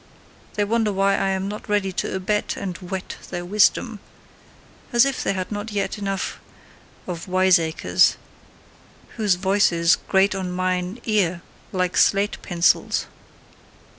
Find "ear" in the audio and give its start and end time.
11.05-11.43